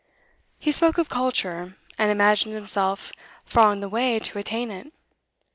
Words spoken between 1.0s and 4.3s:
Culture, and imagined himself far on the way